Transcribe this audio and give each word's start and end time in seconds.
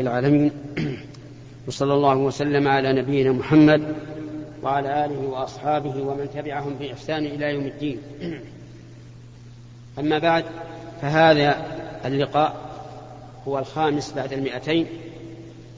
العالمين. 0.00 0.50
وصلى 1.68 1.94
الله 1.94 2.16
وسلم 2.16 2.68
على 2.68 2.92
نبينا 2.92 3.32
محمد 3.32 3.94
وعلى 4.62 5.04
آله 5.04 5.28
وأصحابه 5.28 6.02
ومن 6.02 6.28
تبعهم 6.34 6.74
بإحسان 6.74 7.26
إلى 7.26 7.54
يوم 7.54 7.66
الدين. 7.66 7.98
أما 9.98 10.18
بعد 10.18 10.44
فهذا 11.02 11.66
اللقاء 12.04 12.56
هو 13.48 13.58
الخامس 13.58 14.12
بعد 14.12 14.32
المئتين 14.32 14.86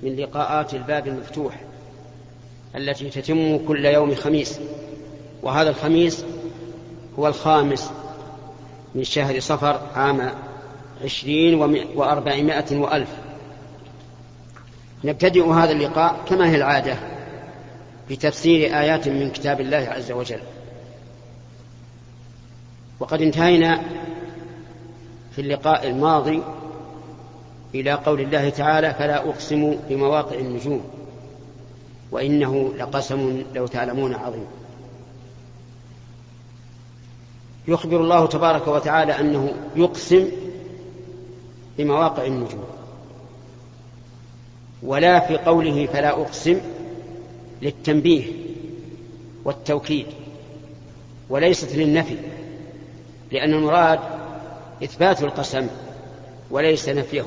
من 0.03 0.17
لقاءات 0.17 0.75
الباب 0.75 1.07
المفتوح 1.07 1.61
التي 2.77 3.11
تتم 3.11 3.67
كل 3.67 3.85
يوم 3.85 4.15
خميس. 4.15 4.61
وهذا 5.43 5.71
الخميس 5.71 6.25
هو 7.19 7.27
الخامس 7.29 7.91
من 8.95 9.05
شهر 9.05 9.41
صفر 9.41 9.81
عام 9.95 10.31
عشرين 11.05 11.55
وأربعمائة 11.95 12.79
وألف. 12.79 13.23
نبتدئ 15.05 15.48
هذا 15.48 15.73
اللقاء 15.73 16.25
كما 16.29 16.50
هي 16.50 16.57
العادة 16.57 16.96
بتفسير 18.11 18.79
آيات 18.81 19.08
من 19.08 19.30
كتاب 19.30 19.61
الله 19.61 19.77
عز 19.77 20.13
وجل. 20.13 20.40
وقد 23.00 23.22
انتهينا 23.22 23.80
في 25.32 25.40
اللقاء 25.40 25.89
الماضي 25.89 26.43
إلى 27.75 27.93
قول 27.93 28.21
الله 28.21 28.49
تعالى 28.49 28.94
فلا 28.94 29.29
أقسم 29.29 29.77
بمواقع 29.89 30.39
النجوم 30.39 30.85
وإنه 32.11 32.75
لقسم 32.78 33.42
لو 33.55 33.66
تعلمون 33.66 34.14
عظيم. 34.14 34.47
يخبر 37.69 38.00
الله 38.00 38.27
تبارك 38.27 38.69
وتعالى 38.69 39.20
أنه 39.20 39.52
يقسم 39.77 40.28
بمواقع 41.78 42.25
النجوم. 42.27 42.64
ولا 44.84 45.20
في 45.20 45.36
قوله 45.36 45.86
فلا 45.86 46.11
أقسم 46.11 46.61
للتنبيه 47.62 48.24
والتوكيد 49.44 50.06
وليست 51.28 51.74
للنفي 51.74 52.16
لأن 53.32 53.54
المراد 53.54 53.98
إثبات 54.84 55.22
القسم 55.22 55.66
وليس 56.50 56.88
نفيه. 56.88 57.24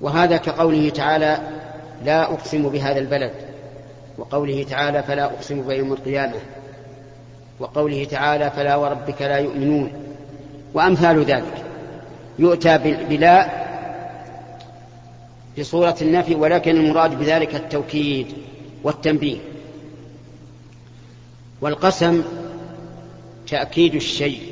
وهذا 0.00 0.36
كقوله 0.36 0.90
تعالى 0.90 1.38
لا 2.04 2.22
أقسم 2.22 2.68
بهذا 2.68 2.98
البلد 2.98 3.32
وقوله 4.18 4.62
تعالى 4.62 5.02
فلا 5.02 5.24
أقسم 5.24 5.62
بيوم 5.62 5.92
القيامة 5.92 6.38
وقوله 7.60 8.04
تعالى 8.04 8.50
فلا 8.50 8.76
وربك 8.76 9.22
لا 9.22 9.38
يؤمنون 9.38 9.92
وأمثال 10.74 11.24
ذلك. 11.24 11.69
يؤتى 12.40 12.78
بلا 13.08 13.60
في 15.56 15.64
صورة 15.64 15.96
النفي 16.02 16.34
ولكن 16.34 16.76
المراد 16.76 17.18
بذلك 17.18 17.54
التوكيد 17.54 18.26
والتنبيه. 18.82 19.38
والقسم 21.60 22.22
تأكيد 23.48 23.94
الشيء 23.94 24.42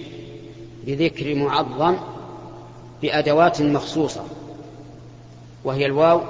بذكر 0.86 1.34
معظم 1.34 1.96
بأدوات 3.02 3.62
مخصوصة 3.62 4.24
وهي 5.64 5.86
الواو 5.86 6.20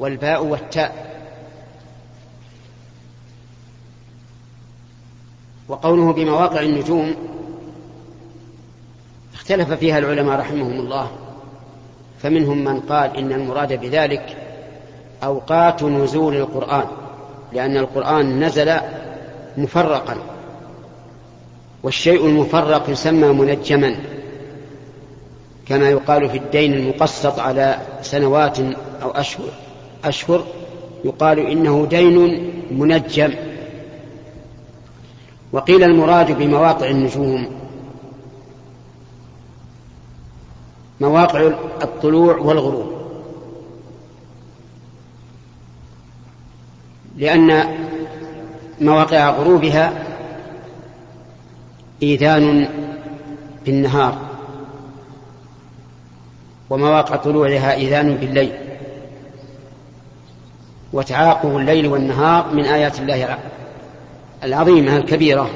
والباء 0.00 0.44
والتاء. 0.44 1.04
وقوله 5.68 6.12
بمواقع 6.12 6.60
النجوم 6.60 7.14
اختلف 9.44 9.72
فيها 9.72 9.98
العلماء 9.98 10.38
رحمهم 10.40 10.80
الله. 10.80 11.10
فمنهم 12.22 12.64
من 12.64 12.80
قال 12.80 13.16
إن 13.16 13.32
المراد 13.32 13.80
بذلك 13.80 14.36
أوقات 15.24 15.82
نزول 15.82 16.36
القرآن 16.36 16.84
لأن 17.52 17.76
القرآن 17.76 18.44
نزل 18.44 18.72
مفرقا 19.56 20.16
والشيء 21.82 22.26
المفرق 22.26 22.90
يسمى 22.90 23.28
منجما 23.28 23.96
كما 25.66 25.90
يقال 25.90 26.30
في 26.30 26.38
الدين 26.38 26.74
المقسط 26.74 27.38
على 27.38 27.78
سنوات 28.02 28.58
أو 29.02 29.10
أشهر 29.10 29.48
أشهر 30.04 30.44
يقال 31.04 31.38
إنه 31.38 31.86
دين 31.90 32.50
منجم. 32.70 33.34
وقيل 35.52 35.84
المراد 35.84 36.38
بمواقع 36.38 36.90
النجوم 36.90 37.63
مواقع 41.04 41.52
الطلوع 41.82 42.36
والغروب 42.36 42.92
لأن 47.16 47.64
مواقع 48.80 49.30
غروبها 49.30 49.92
إيذان 52.02 52.68
بالنهار 53.66 54.18
ومواقع 56.70 57.16
طلوعها 57.16 57.74
إيذان 57.74 58.14
بالليل. 58.14 58.52
وتعاقب 60.92 61.56
الليل 61.56 61.86
والنهار 61.86 62.54
من 62.54 62.64
آيات 62.64 63.00
الله 63.00 63.38
العظيمة 64.42 64.96
الكبيرة 64.96 65.50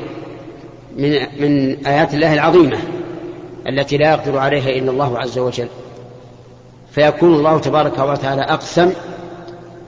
من 0.97 1.11
من 1.41 1.87
آيات 1.87 2.15
الله 2.15 2.35
العظيمة. 2.35 2.79
التي 3.67 3.97
لا 3.97 4.11
يقدر 4.11 4.39
عليها 4.39 4.71
إلا 4.71 4.91
الله 4.91 5.19
عز 5.19 5.39
وجل. 5.39 5.69
فيكون 6.91 7.35
الله 7.35 7.59
تبارك 7.59 7.99
وتعالى 7.99 8.43
أقسم 8.43 8.93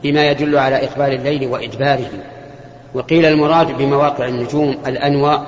بما 0.03 0.31
يدل 0.31 0.59
على 0.59 0.85
إقبال 0.85 1.15
الليل 1.15 1.49
وإدباره. 1.49 2.11
وقيل 2.95 3.27
المراد 3.27 3.79
بمواقع 3.79 4.29
النجوم 4.29 4.77
الأنواء 4.87 5.47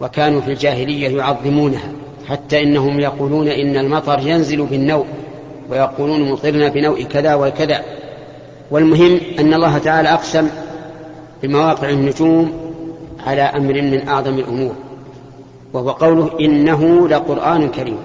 وكانوا 0.00 0.40
في 0.40 0.50
الجاهلية 0.50 1.18
يعظمونها 1.18 1.92
حتى 2.28 2.62
إنهم 2.62 3.00
يقولون 3.00 3.48
إن 3.48 3.76
المطر 3.76 4.18
ينزل 4.20 4.66
بالنوء 4.66 5.06
ويقولون 5.70 6.30
مطرنا 6.30 6.68
بنوء 6.68 7.02
كذا 7.02 7.34
وكذا. 7.34 7.82
والمهم 8.70 9.20
أن 9.38 9.54
الله 9.54 9.78
تعالى 9.78 10.08
أقسم 10.08 10.48
بمواقع 11.42 11.88
النجوم 11.88 12.52
على 13.26 13.42
أمر 13.42 13.82
من 13.82 14.08
أعظم 14.08 14.38
الأمور. 14.38 14.74
وهو 15.76 15.90
قوله 15.90 16.30
إنه 16.40 17.08
لقرآن 17.08 17.68
كريم. 17.68 17.98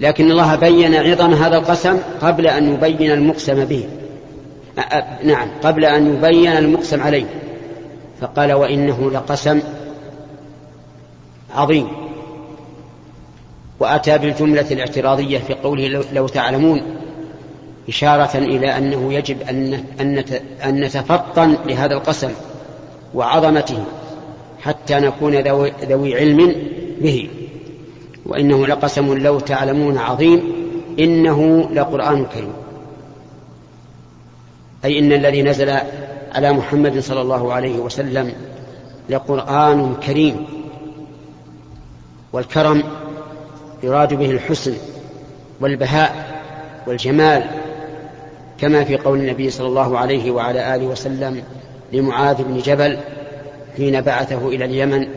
لكن 0.00 0.30
الله 0.30 0.56
بين 0.56 0.94
عظم 0.94 1.32
هذا 1.32 1.56
القسم 1.56 1.98
قبل 2.22 2.46
أن 2.46 2.74
يبين 2.74 3.10
المقسم 3.12 3.64
به. 3.64 3.88
نعم 5.24 5.48
قبل 5.62 5.84
أن 5.84 6.14
يبين 6.14 6.52
المقسم 6.52 7.02
عليه. 7.02 7.24
فقال 8.20 8.52
وإنه 8.52 9.10
لقسم 9.10 9.60
عظيم. 11.54 11.88
وأتى 13.80 14.18
بالجملة 14.18 14.66
الاعتراضية 14.70 15.38
في 15.38 15.54
قوله 15.54 16.04
لو 16.12 16.28
تعلمون 16.28 16.82
إشارة 17.88 18.38
إلى 18.38 18.78
أنه 18.78 19.14
يجب 19.14 19.36
أن 20.64 20.80
نتفطن 20.80 21.56
لهذا 21.66 21.94
القسم 21.94 22.30
وعظمته. 23.14 23.84
حتى 24.62 24.94
نكون 24.94 25.34
ذوي 25.88 26.16
علم 26.16 26.54
به. 27.00 27.28
وإنه 28.26 28.66
لقسم 28.66 29.14
لو 29.14 29.40
تعلمون 29.40 29.98
عظيم. 29.98 30.52
إنه 30.98 31.70
لقرآن 31.72 32.24
كريم. 32.24 32.52
أي 34.84 34.98
إن 34.98 35.12
الذي 35.12 35.42
نزل 35.42 35.70
على 36.32 36.52
محمد 36.52 36.98
صلى 36.98 37.20
الله 37.20 37.52
عليه 37.52 37.78
وسلم 37.78 38.32
لقرآن 39.08 39.94
كريم. 40.06 40.46
والكرم 42.32 42.82
يراد 43.82 44.14
به 44.14 44.30
الحسن 44.30 44.74
والبهاء 45.60 46.42
والجمال 46.86 47.44
كما 48.58 48.84
في 48.84 48.96
قول 48.96 49.18
النبي 49.18 49.50
صلى 49.50 49.66
الله 49.66 49.98
عليه 49.98 50.30
وعلى 50.30 50.74
آله 50.74 50.86
وسلم 50.86 51.42
لمعاذ 51.92 52.42
بن 52.42 52.58
جبل 52.58 52.98
حين 53.76 54.00
بعثه 54.00 54.48
إلى 54.48 54.64
اليمن 54.64 55.08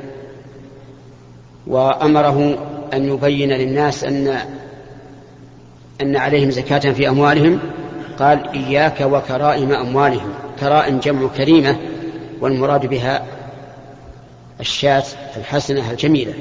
وأمره 1.68 2.58
أن 2.94 3.06
يبين 3.06 3.50
للناس 3.50 4.04
أن 4.04 4.40
أن 6.02 6.16
عليهم 6.16 6.52
زكاة 6.52 6.94
في 6.94 7.10
أموالهم. 7.10 7.60
قال 8.20 8.50
إياك 8.50 9.02
وكرائم 9.02 9.72
أموالهم. 9.72 10.34
كرائم 10.60 11.00
جمع 11.00 11.28
كريمة 11.28 11.78
والمراد 12.42 12.86
بها 12.86 13.26
الشاة 14.60 15.04
الحسنة 15.38 15.92
الجميلة. 15.92 16.34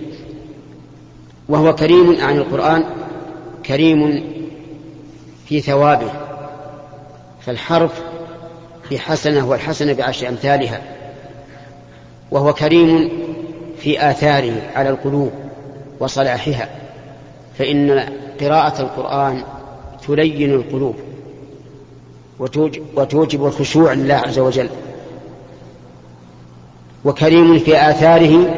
وهو 1.48 1.74
كريم 1.74 2.20
عن 2.20 2.36
القرآن 2.36 2.84
كريم 3.66 4.24
في 5.46 5.60
ثوابه 5.60 6.10
فالحرف 7.40 8.02
في 8.88 8.98
حسنة 8.98 9.48
والحسنة 9.48 9.92
بعشر 9.92 10.28
أمثالها. 10.28 10.93
وهو 12.34 12.52
كريم 12.52 13.08
في 13.78 14.10
آثاره 14.10 14.62
على 14.74 14.88
القلوب 14.88 15.32
وصلاحها 16.00 16.68
فإن 17.58 18.08
قراءة 18.40 18.82
القرآن 18.82 19.42
تلين 20.06 20.52
القلوب 20.52 20.94
وتوجب 22.96 23.46
الخشوع 23.46 23.92
لله 23.92 24.14
عز 24.14 24.38
وجل. 24.38 24.68
وكريم 27.04 27.58
في 27.58 27.90
آثاره 27.90 28.54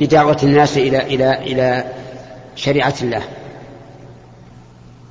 بدعوة 0.00 0.38
الناس 0.42 0.78
إلى 0.78 1.02
إلى 1.02 1.38
إلى 1.38 1.84
شريعة 2.56 2.94
الله. 3.02 3.22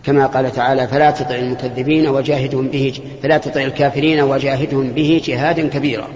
كما 0.04 0.26
قال 0.26 0.52
تعالى 0.52 0.88
فلا 0.88 1.12
تطع 1.12 1.36
المكذبين 1.36 2.08
وجاهدهم 2.08 2.68
به 2.68 2.94
فلا 3.24 3.38
تطع 3.38 3.62
الكافرين 3.62 4.22
وجاهدهم 4.22 4.90
به 4.90 5.22
جهادا 5.26 5.68
كبيرا. 5.68 6.08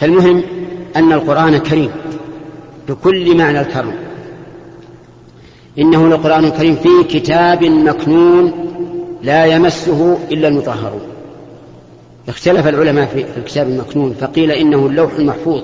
فالمهم 0.00 0.42
أن 0.96 1.12
القرآن 1.12 1.58
كريم 1.58 1.90
بكل 2.88 3.36
معنى 3.36 3.60
الكرم. 3.60 3.94
إنه 5.78 6.08
لقرآن 6.08 6.48
كريم 6.50 6.76
في 6.76 7.18
كتاب 7.18 7.64
مكنون 7.64 8.52
لا 9.22 9.44
يمسه 9.44 10.18
إلا 10.30 10.48
المطهرون. 10.48 11.00
اختلف 12.28 12.66
العلماء 12.66 13.06
في 13.06 13.24
الكتاب 13.36 13.68
المكنون 13.68 14.14
فقيل 14.20 14.50
إنه 14.50 14.86
اللوح 14.86 15.12
المحفوظ. 15.12 15.62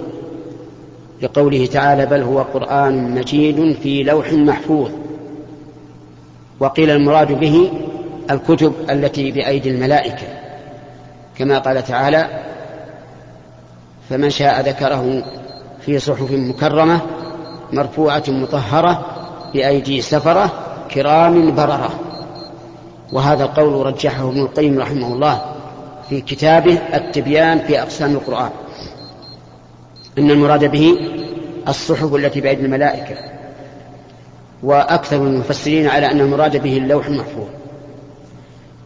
لقوله 1.22 1.66
تعالى 1.66 2.06
بل 2.06 2.22
هو 2.22 2.42
قرآن 2.42 3.14
مجيد 3.14 3.76
في 3.82 4.02
لوح 4.02 4.32
محفوظ. 4.32 4.90
وقيل 6.60 6.90
المراد 6.90 7.32
به 7.40 7.70
الكتب 8.31 8.72
التي 8.90 9.31
بأيدي 9.31 9.70
الملائكة 9.70 10.26
كما 11.38 11.58
قال 11.58 11.84
تعالى 11.84 12.28
فمن 14.11 14.31
شاء 14.31 14.61
ذكره 14.61 15.25
في 15.81 15.99
صحف 15.99 16.31
مكرمة 16.31 17.01
مرفوعة 17.73 18.23
مطهرة 18.29 19.06
بأيدي 19.55 20.01
سفرة 20.01 20.53
كرام 20.95 21.55
بررة. 21.55 21.91
وهذا 23.12 23.45
القول 23.45 23.87
رجحه 23.87 24.29
ابن 24.29 24.41
القيم 24.41 24.79
رحمه 24.79 25.12
الله 25.12 25.43
في 26.09 26.21
كتابه 26.21 26.79
التبيان 26.95 27.59
في 27.59 27.83
أقسام 27.83 28.12
القرآن. 28.12 28.51
إن 30.19 30.31
المراد 30.31 30.65
به 30.65 30.97
الصحف 31.69 32.15
التي 32.15 32.41
بأيدي 32.41 32.62
الملائكة. 32.62 33.17
وأكثر 34.62 35.17
المفسرين 35.17 35.89
على 35.89 36.11
أن 36.11 36.21
المراد 36.21 36.62
به 36.62 36.77
اللوح 36.77 37.06
المحفوظ. 37.06 37.47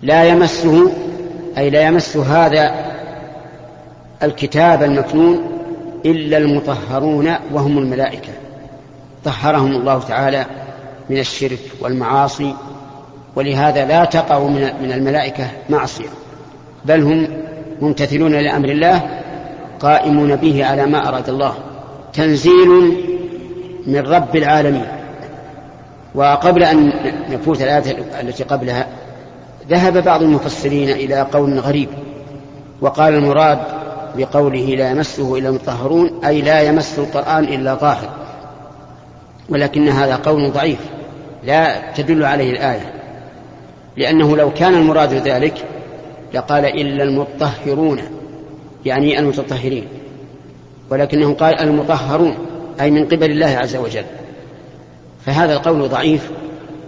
لا 0.02 0.24
يمسه 0.24 0.92
أي 1.58 1.70
لا 1.70 1.82
يمس 1.82 2.16
هذا 2.16 2.87
الكتاب 4.22 4.82
المكنون 4.82 5.58
إلا 6.06 6.38
المطهرون 6.38 7.34
وهم 7.52 7.78
الملائكة. 7.78 8.32
طهرهم 9.24 9.72
الله 9.72 9.98
تعالى 9.98 10.46
من 11.10 11.18
الشرك 11.18 11.58
والمعاصي 11.80 12.54
ولهذا 13.36 13.84
لا 13.84 14.04
تقع 14.04 14.38
من 14.82 14.92
الملائكة 14.92 15.46
معصية 15.70 16.08
بل 16.84 17.02
هم 17.02 17.28
ممتثلون 17.80 18.32
لأمر 18.32 18.68
الله 18.68 19.20
قائمون 19.80 20.36
به 20.36 20.64
على 20.64 20.86
ما 20.86 21.08
أراد 21.08 21.28
الله. 21.28 21.54
تنزيل 22.12 22.68
من 23.86 23.98
رب 23.98 24.36
العالمين. 24.36 24.86
وقبل 26.14 26.64
أن 26.64 26.92
نفوت 27.30 27.62
الآية 27.62 27.96
التي 28.20 28.44
قبلها 28.44 28.86
ذهب 29.68 30.04
بعض 30.04 30.22
المفسرين 30.22 30.88
إلى 30.88 31.20
قول 31.20 31.58
غريب 31.58 31.88
وقال 32.80 33.14
المراد 33.14 33.58
بقوله 34.16 34.66
لا 34.76 34.90
يمسه 34.90 35.38
إلا 35.38 35.48
المطهرون 35.48 36.24
أي 36.24 36.40
لا 36.42 36.62
يمس 36.62 36.98
القرآن 36.98 37.44
إلا 37.44 37.74
طاهر. 37.74 38.10
ولكن 39.48 39.88
هذا 39.88 40.16
قول 40.16 40.52
ضعيف 40.52 40.78
لا 41.44 41.92
تدل 41.92 42.24
عليه 42.24 42.50
الآية. 42.50 42.92
لأنه 43.96 44.36
لو 44.36 44.52
كان 44.52 44.74
المراد 44.74 45.14
ذلك 45.14 45.64
لقال 46.34 46.64
إلا 46.64 47.04
المطهرون 47.04 48.00
يعني 48.84 49.18
المتطهرين. 49.18 49.84
ولكنه 50.90 51.34
قال 51.34 51.60
المطهرون 51.60 52.34
أي 52.80 52.90
من 52.90 53.04
قبل 53.04 53.30
الله 53.30 53.46
عز 53.46 53.76
وجل. 53.76 54.04
فهذا 55.26 55.52
القول 55.52 55.88
ضعيف 55.88 56.30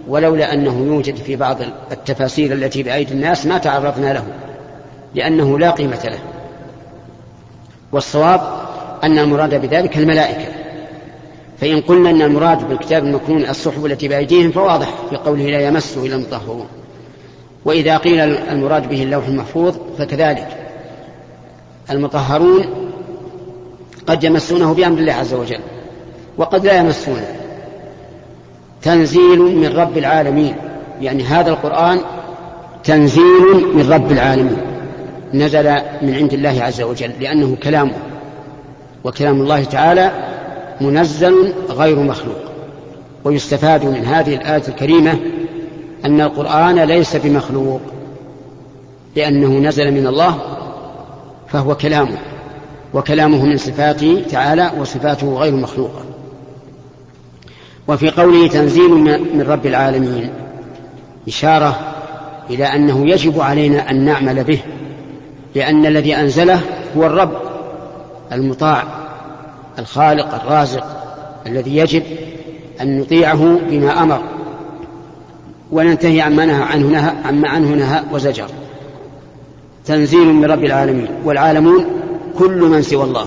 ولولا 0.07 0.53
أنه 0.53 0.85
يوجد 0.85 1.15
في 1.15 1.35
بعض 1.35 1.57
التفاسير 1.91 2.53
التي 2.53 2.83
بأيدي 2.83 3.13
الناس 3.13 3.45
ما 3.45 3.57
تعرضنا 3.57 4.13
له 4.13 4.23
لأنه 5.15 5.59
لا 5.59 5.71
قيمة 5.71 5.99
له. 6.03 6.19
والصواب 7.91 8.41
أن 9.03 9.19
المراد 9.19 9.61
بذلك 9.61 9.97
الملائكة. 9.97 10.45
فإن 11.57 11.81
قلنا 11.81 12.09
أن 12.09 12.21
المراد 12.21 12.69
بالكتاب 12.69 13.03
المكنون 13.03 13.45
الصحف 13.45 13.85
التي 13.85 14.07
بأيديهم 14.07 14.51
فواضح 14.51 14.93
في 15.09 15.15
قوله 15.15 15.43
لا 15.43 15.67
يمسه 15.67 16.05
إلا 16.05 16.15
المطهرون. 16.15 16.67
وإذا 17.65 17.97
قيل 17.97 18.19
المراد 18.19 18.89
به 18.89 19.03
اللوح 19.03 19.27
المحفوظ 19.27 19.75
فكذلك. 19.97 20.47
المطهرون 21.91 22.65
قد 24.07 24.23
يمسونه 24.23 24.73
بأمر 24.73 24.99
الله 24.99 25.13
عز 25.13 25.33
وجل 25.33 25.59
وقد 26.37 26.65
لا 26.65 26.77
يمسونه. 26.77 27.35
تنزيل 28.81 29.39
من 29.39 29.73
رب 29.77 29.97
العالمين 29.97 30.55
يعني 31.01 31.23
هذا 31.23 31.49
القرآن 31.49 31.99
تنزيل 32.83 33.67
من 33.73 33.89
رب 33.93 34.11
العالمين. 34.11 34.70
نزل 35.33 35.71
من 36.01 36.15
عند 36.15 36.33
الله 36.33 36.63
عز 36.63 36.81
وجل 36.81 37.11
لأنه 37.19 37.57
كلامه 37.63 37.93
وكلام 39.03 39.41
الله 39.41 39.63
تعالى 39.63 40.11
منزل 40.81 41.53
غير 41.69 41.99
مخلوق. 41.99 42.51
ويستفاد 43.23 43.85
من 43.85 44.05
هذه 44.05 44.35
الآية 44.35 44.63
الكريمة 44.67 45.19
أن 46.05 46.21
القرآن 46.21 46.79
ليس 46.79 47.15
بمخلوق 47.15 47.81
لأنه 49.15 49.49
نزل 49.49 49.91
من 49.91 50.07
الله 50.07 50.37
فهو 51.47 51.75
كلامه 51.75 52.17
وكلامه 52.93 53.45
من 53.45 53.57
صفاته 53.57 54.23
تعالى 54.29 54.71
وصفاته 54.79 55.37
غير 55.37 55.55
مخلوقة. 55.55 56.01
وفي 57.87 58.09
قوله 58.09 58.47
تنزيل 58.47 58.91
من 59.33 59.45
رب 59.47 59.65
العالمين 59.65 60.29
إشارة 61.27 61.79
إلى 62.49 62.65
أنه 62.65 63.09
يجب 63.09 63.41
علينا 63.41 63.91
أن 63.91 64.05
نعمل 64.05 64.43
به 64.43 64.59
لأن 65.55 65.85
الذي 65.85 66.15
أنزله 66.15 66.61
هو 66.97 67.05
الرب 67.05 67.31
المطاع 68.31 68.83
الخالق 69.79 70.43
الرازق 70.43 70.85
الذي 71.47 71.77
يجب 71.77 72.03
أن 72.81 72.99
نطيعه 72.99 73.59
بما 73.69 74.03
أمر. 74.03 74.21
وننتهي 75.71 76.21
عما 76.21 76.45
نهى 76.45 76.63
عنه 76.63 76.87
نهى 76.87 77.11
عما 77.25 77.49
عنه 77.49 77.67
نهى 77.67 78.03
وزجر. 78.11 78.47
تنزيل 79.85 80.33
من 80.33 80.45
رب 80.45 80.63
العالمين 80.63 81.07
والعالمون 81.25 81.85
كل 82.37 82.61
من 82.61 82.81
سوى 82.81 83.03
الله. 83.03 83.25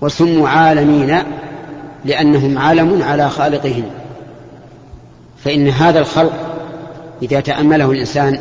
وسموا 0.00 0.48
عالمين 0.48 1.18
لأنهم 2.04 2.58
علم 2.58 3.02
على 3.02 3.30
خالقهم. 3.30 3.84
فإن 5.44 5.68
هذا 5.68 5.98
الخلق 5.98 6.32
إذا 7.22 7.40
تأمله 7.40 7.90
الإنسان 7.90 8.38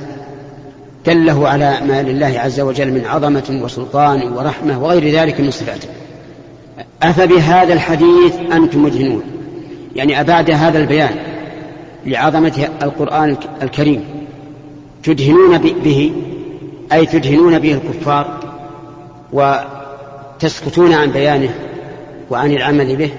دله 1.08 1.48
على 1.48 1.82
ما 1.88 2.04
لله 2.04 2.40
عز 2.40 2.60
وجل 2.60 2.92
من 2.92 3.06
عظمة 3.06 3.60
وسلطان 3.64 4.34
ورحمة 4.34 4.84
وغير 4.84 5.20
ذلك 5.20 5.40
من 5.40 5.52
صفاته. 5.52 5.88
أفبهذا 7.04 7.74
الحديث 7.74 8.34
أنتم 8.52 8.84
مدهنون 8.84 9.24
يعني 9.96 10.22
أبعد 10.22 10.52
هذا 10.52 10.80
البيان 10.80 11.16
لعظمة 12.06 12.68
القرآن 12.84 13.38
الكريم. 13.62 14.04
تدهنون 15.04 15.58
به 15.58 16.12
أي 16.94 17.06
تدهنون 17.06 17.60
به 17.60 17.74
الكفار 17.74 18.40
وتسكتون 19.34 20.94
عن 20.94 21.12
بيانه 21.12 21.54
وعن 22.30 22.52
العمل 22.52 22.96
به. 22.96 23.10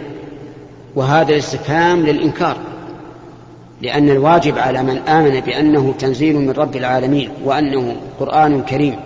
وهذا 0.95 1.31
الاستفهام 1.31 2.07
للإنكار. 2.07 2.57
لأن 3.83 4.11
الواجب 4.11 4.59
على 4.59 4.83
من 4.83 4.99
آمن 4.99 5.41
بأنه 5.41 5.95
تنزيل 5.99 6.37
من 6.37 6.51
رب 6.51 6.77
العالمين 6.77 7.31
وأنه 7.45 7.97
قرآن 8.21 8.63
كريم 8.63 8.97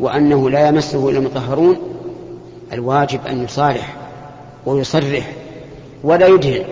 وأنه 0.00 0.50
لا 0.50 0.68
يمسه 0.68 1.08
إلا 1.08 1.18
المطهرون 1.18 1.76
الواجب 2.72 3.20
أن 3.26 3.44
يصالح 3.44 3.96
ويصرح 4.66 5.32
ولا 6.04 6.26
يدهن 6.26 6.64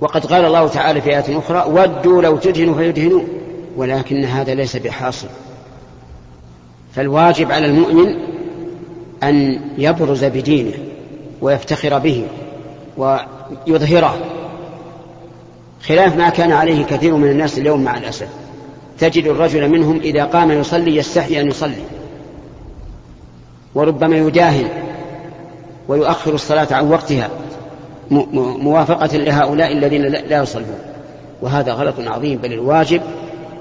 وقد 0.00 0.26
قال 0.26 0.44
الله 0.44 0.68
تعالى 0.68 1.00
في 1.00 1.10
آية 1.10 1.38
أخرى 1.38 1.64
ودوا 1.68 2.22
لو 2.22 2.36
تدهنوا 2.36 2.74
فيدهنون 2.74 3.28
ولكن 3.76 4.24
هذا 4.24 4.54
ليس 4.54 4.76
بحاصل. 4.76 5.28
فالواجب 6.94 7.52
على 7.52 7.66
المؤمن 7.66 8.16
أن 9.22 9.60
يبرز 9.78 10.24
بدينه 10.24 10.72
ويفتخر 11.40 11.98
به 11.98 12.26
ويظهره. 12.96 14.33
خلاف 15.86 16.16
ما 16.16 16.28
كان 16.28 16.52
عليه 16.52 16.84
كثير 16.84 17.16
من 17.16 17.30
الناس 17.30 17.58
اليوم 17.58 17.84
مع 17.84 17.98
الأسف. 17.98 18.28
تجد 18.98 19.26
الرجل 19.26 19.68
منهم 19.68 20.00
إذا 20.00 20.24
قام 20.24 20.50
يصلي 20.50 20.96
يستحي 20.96 21.40
أن 21.40 21.48
يصلي. 21.48 21.84
وربما 23.74 24.16
يداهن 24.16 24.68
ويؤخر 25.88 26.34
الصلاة 26.34 26.68
عن 26.70 26.90
وقتها 26.90 27.30
موافقة 28.60 29.16
لهؤلاء 29.16 29.72
الذين 29.72 30.02
لا 30.02 30.42
يصلون. 30.42 30.78
وهذا 31.42 31.72
غلط 31.72 31.94
عظيم 31.98 32.38
بل 32.38 32.52
الواجب 32.52 33.00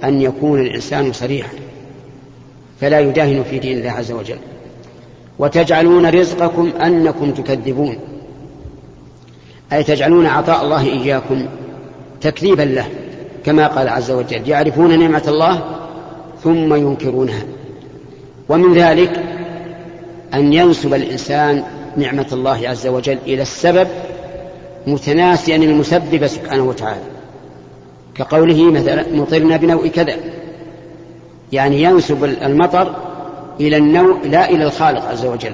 أن 0.04 0.22
يكون 0.22 0.62
الإنسان 0.62 1.14
صريحا. 1.14 1.54
فلا 2.82 3.00
يداهن 3.00 3.44
في 3.44 3.60
دين 3.60 3.78
الله 3.78 3.92
عز 3.92 4.12
وجل. 4.12 4.38
وتجعلون 5.40 6.06
رزقكم 6.06 6.72
أنكم 6.82 7.32
تكذبون. 7.32 7.98
أي 9.74 9.84
تجعلون 9.84 10.26
عطاء 10.26 10.64
الله 10.64 10.86
إياكم. 10.86 11.46
تكذيبا 12.24 12.62
له 12.62 12.86
كما 13.46 13.68
قال 13.68 13.90
عز 13.90 14.12
وجل 14.12 14.50
يعرفون 14.50 15.00
نعمة 15.00 15.24
الله 15.28 15.64
ثم 16.44 16.74
ينكرونها. 16.74 17.44
ومن 18.50 18.74
ذلك 18.74 19.24
أن 20.34 20.54
ينسب 20.54 20.94
الإنسان 20.94 21.64
نعمة 21.98 22.28
الله 22.32 22.70
عز 22.70 22.88
وجل 22.88 23.18
إلى 23.28 23.42
السبب 23.42 23.88
متناسيا 24.88 25.56
المسبب 25.56 26.28
سبحانه 26.28 26.64
وتعالى. 26.64 27.02
كقوله 28.16 28.72
مثلا 28.72 29.06
مطرنا 29.14 29.58
بنوء 29.58 29.88
كذا. 29.88 30.16
يعني 31.52 31.84
ينسب 31.84 32.24
المطر 32.24 32.96
إلى 33.60 33.78
النوء 33.78 34.28
لا 34.28 34.50
إلى 34.50 34.64
الخالق 34.64 35.06
عز 35.06 35.26
وجل. 35.26 35.54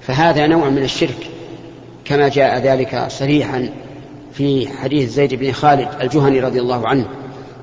فهذا 0.00 0.46
نوع 0.46 0.68
من 0.68 0.82
الشرك 0.82 1.30
كما 2.04 2.28
جاء 2.28 2.58
ذلك 2.58 3.04
صريحا 3.08 3.68
في 4.36 4.68
حديث 4.68 5.10
زيد 5.10 5.34
بن 5.34 5.52
خالد 5.52 5.88
الجهني 6.00 6.40
رضي 6.40 6.60
الله 6.60 6.88
عنه 6.88 7.06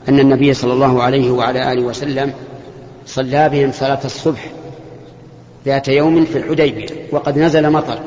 أن 0.10 0.20
النبي 0.20 0.54
صلى 0.54 0.74
الله 0.74 1.04
عليه 1.04 1.32
وعلى 1.32 1.74
آله 1.74 1.82
وسلم 1.82 2.34
صلى 3.06 3.50
بهم 3.50 3.72
صلاة 3.72 4.00
الصبح 4.06 4.52
ذات 5.66 5.88
يوم 5.88 6.26
في 6.26 6.38
الحديبية 6.38 6.88
وقد 7.12 7.38
نزل 7.38 7.72
مطر. 7.72 8.00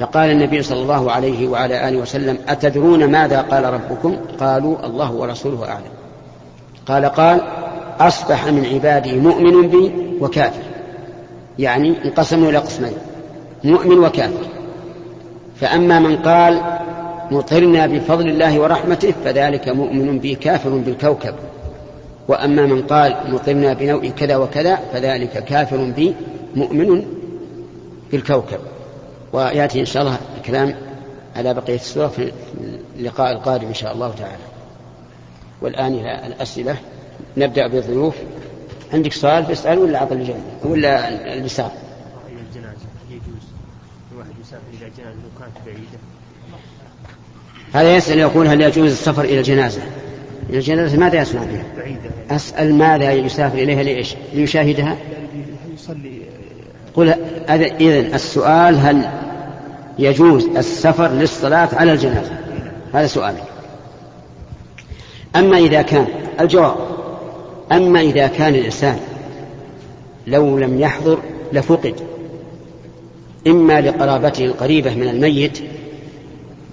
فقال 0.00 0.30
النبي 0.30 0.62
صلى 0.62 0.82
الله 0.82 1.12
عليه 1.12 1.48
وعلى 1.48 1.88
آله 1.88 1.98
وسلم 1.98 2.38
أتدرون 2.48 3.04
ماذا 3.04 3.40
قال 3.40 3.64
ربكم؟ 3.64 4.16
قالوا 4.40 4.86
الله 4.86 5.12
ورسوله 5.12 5.68
أعلم. 5.68 5.92
قال 6.86 7.04
قال 7.04 7.40
أصبح 8.00 8.46
من 8.46 8.66
عبادي 8.66 9.12
مؤمن 9.12 9.68
بي 9.68 9.92
وكافر. 10.20 10.62
يعني 11.58 12.04
انقسموا 12.04 12.50
إلى 12.50 12.58
قسمين 12.58 12.96
مؤمن 13.64 13.98
وكافر. 13.98 14.46
فأما 15.60 15.98
من 15.98 16.16
قال 16.16 16.60
مطرنا 17.30 17.86
بفضل 17.86 18.28
الله 18.28 18.60
ورحمته 18.60 19.14
فذلك 19.24 19.68
مؤمن 19.68 20.18
بي 20.18 20.34
كافر 20.34 20.70
بالكوكب. 20.70 21.34
وأما 22.28 22.66
من 22.66 22.82
قال 22.82 23.16
مطرنا 23.28 23.72
بنوء 23.72 24.08
كذا 24.08 24.36
وكذا 24.36 24.76
فذلك 24.92 25.44
كافر 25.44 25.84
بي 25.84 26.14
مؤمن 26.56 27.04
بالكوكب. 28.12 28.58
ويأتي 29.32 29.80
إن 29.80 29.84
شاء 29.84 30.02
الله 30.02 30.18
الكلام 30.36 30.74
على 31.36 31.54
بقية 31.54 31.74
السورة 31.74 32.08
في 32.08 32.32
اللقاء 32.96 33.32
القادم 33.32 33.66
إن 33.66 33.74
شاء 33.74 33.92
الله 33.92 34.14
تعالى. 34.14 34.44
والآن 35.62 35.94
إلى 35.94 36.26
الأسئلة. 36.26 36.76
نبدأ 37.36 37.66
بالضيوف. 37.66 38.14
عندك 38.92 39.12
سؤال 39.12 39.48
تسأل 39.48 39.78
ولا 39.78 39.98
عطل 39.98 40.16
الجنة 40.16 40.44
ولا 40.64 41.08
اليسار؟ 41.34 41.70
الجنازة. 42.28 42.86
يجوز. 43.10 43.44
الواحد 44.12 44.30
يسافر 44.40 44.62
إلى 44.72 44.90
جنازة 44.98 45.16
لو 45.16 45.40
كانت 45.40 45.66
بعيدة. 45.66 45.98
هذا 47.74 47.96
يسأل 47.96 48.18
يقول 48.18 48.46
هل 48.46 48.60
يجوز 48.60 48.90
السفر 48.90 49.24
إلى 49.24 49.38
الجنازة؟ 49.38 49.80
إلى 50.50 50.58
الجنازة 50.58 50.98
ماذا 50.98 51.20
يصنع 51.20 51.42
بها؟ 51.44 51.64
أسأل 52.30 52.74
ماذا 52.74 53.12
يسافر 53.12 53.58
إليها 53.58 53.82
لإيش؟ 53.82 54.14
ليشاهدها؟ 54.34 54.96
قل 56.94 57.14
إذن 57.80 58.14
السؤال 58.14 58.76
هل 58.76 59.08
يجوز 59.98 60.48
السفر 60.56 61.08
للصلاة 61.08 61.68
على 61.72 61.92
الجنازة؟ 61.92 62.32
هذا 62.94 63.06
سؤالك. 63.06 63.44
أما 65.36 65.58
إذا 65.58 65.82
كان 65.82 66.06
الجواب 66.40 66.76
أما 67.72 68.00
إذا 68.00 68.26
كان 68.26 68.54
الإنسان 68.54 68.98
لو 70.26 70.58
لم 70.58 70.80
يحضر 70.80 71.18
لفقد 71.52 71.94
إما 73.46 73.80
لقرابته 73.80 74.44
القريبة 74.44 74.94
من 74.94 75.08
الميت 75.08 75.62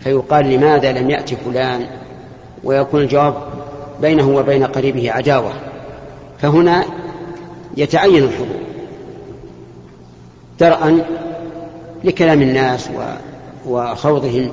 فيقال 0.03 0.50
لماذا 0.50 0.91
لم 0.91 1.10
يأتي 1.10 1.36
فلان؟ 1.36 1.86
ويكون 2.63 3.01
الجواب 3.01 3.36
بينه 4.01 4.29
وبين 4.29 4.63
قريبه 4.63 5.12
عداوة. 5.12 5.53
فهنا 6.39 6.86
يتعين 7.77 8.24
الحضور. 8.24 8.62
درءا 10.60 11.03
لكلام 12.03 12.41
الناس 12.41 12.89
وخوضهم. 13.67 14.51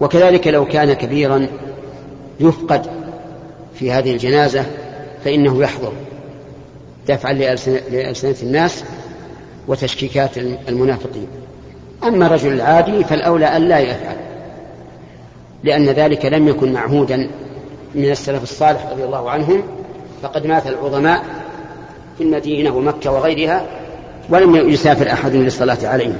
وكذلك 0.00 0.48
لو 0.48 0.64
كان 0.64 0.92
كبيرا 0.92 1.46
يفقد 2.40 2.86
في 3.74 3.92
هذه 3.92 4.12
الجنازة 4.12 4.66
فإنه 5.24 5.62
يحضر 5.62 5.92
دفعا 7.08 7.32
لألسنة 7.32 8.36
الناس 8.42 8.84
وتشكيكات 9.68 10.38
المنافقين. 10.68 11.26
أما 12.04 12.26
الرجل 12.26 12.52
العادي 12.52 13.04
فالأولى 13.04 13.46
أن 13.46 13.62
لا 13.62 13.78
يفعل. 13.78 14.16
لأن 15.64 15.86
ذلك 15.88 16.24
لم 16.24 16.48
يكن 16.48 16.72
معهودا 16.72 17.30
من 17.94 18.10
السلف 18.10 18.42
الصالح 18.42 18.86
رضي 18.92 19.04
الله 19.04 19.30
عنهم 19.30 19.62
فقد 20.22 20.46
مات 20.46 20.66
العظماء 20.66 21.24
في 22.18 22.24
المدينة 22.24 22.76
ومكة 22.76 23.12
وغيرها 23.12 23.66
ولم 24.28 24.56
يسافر 24.56 25.12
أحد 25.12 25.34
للصلاة 25.34 25.78
عليهم. 25.82 26.18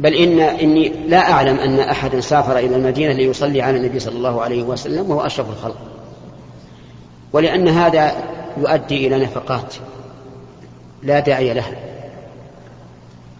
بل 0.00 0.14
إن 0.14 0.40
إني 0.40 0.92
لا 1.08 1.32
أعلم 1.32 1.56
أن 1.56 1.80
أحدا 1.80 2.20
سافر 2.20 2.58
إلى 2.58 2.76
المدينة 2.76 3.12
ليصلي 3.12 3.62
على 3.62 3.76
النبي 3.76 3.98
صلى 3.98 4.16
الله 4.16 4.42
عليه 4.42 4.62
وسلم 4.62 5.10
وهو 5.10 5.20
أشرف 5.20 5.50
الخلق. 5.50 5.78
ولأن 7.32 7.68
هذا 7.68 8.12
يؤدي 8.58 9.06
إلى 9.06 9.24
نفقات 9.24 9.74
لا 11.02 11.20
داعي 11.20 11.54
لها. 11.54 11.74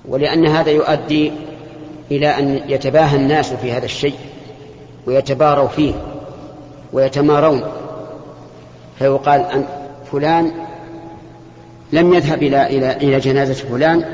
ولأن 0.09 0.47
هذا 0.47 0.71
يؤدي 0.71 1.33
إلى 2.11 2.29
أن 2.29 2.61
يتباهى 2.69 3.17
الناس 3.17 3.53
في 3.53 3.73
هذا 3.73 3.85
الشيء 3.85 4.15
ويتباروا 5.07 5.69
فيه 5.69 5.95
ويتمارون. 6.93 7.63
فيقال 8.99 9.41
أن 9.41 9.65
فلان 10.13 10.51
لم 11.93 12.15
يذهب 12.15 12.43
إلى 12.43 12.67
إلى 12.67 12.97
إلى 12.97 13.21
جنازة 13.21 13.55
فلان 13.55 14.05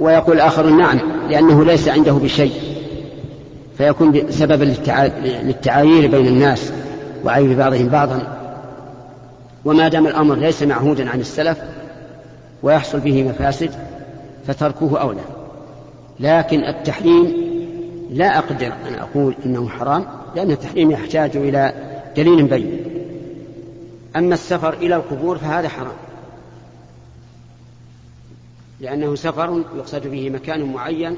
ويقول 0.00 0.36
الآخر 0.36 0.66
نعم 0.66 1.00
لأنه 1.28 1.64
ليس 1.64 1.88
عنده 1.88 2.12
بشيء. 2.12 2.52
فيكون 3.78 4.30
سببا 4.30 4.74
للتعايير 5.24 6.10
بين 6.10 6.26
الناس 6.26 6.72
وعيب 7.24 7.58
بعضهم 7.58 7.88
بعضا. 7.88 8.36
وما 9.64 9.88
دام 9.88 10.06
الأمر 10.06 10.34
ليس 10.34 10.62
معهودا 10.62 11.10
عن 11.10 11.20
السلف 11.20 11.58
ويحصل 12.62 13.00
به 13.00 13.22
مفاسد 13.22 13.70
فتركه 14.46 14.98
أولى. 15.00 15.20
لكن 16.20 16.64
التحريم 16.64 17.32
لا 18.10 18.38
أقدر 18.38 18.72
أن 18.88 18.94
أقول 18.94 19.34
إنه 19.46 19.68
حرام 19.68 20.06
لأن 20.36 20.50
التحريم 20.50 20.90
يحتاج 20.90 21.36
إلى 21.36 21.72
دليل 22.16 22.44
بين. 22.44 22.80
أما 24.16 24.34
السفر 24.34 24.74
إلى 24.74 24.96
القبور 24.96 25.38
فهذا 25.38 25.68
حرام. 25.68 25.96
لأنه 28.80 29.14
سفر 29.14 29.62
يقصد 29.76 30.06
به 30.06 30.30
مكان 30.30 30.72
معين 30.72 31.16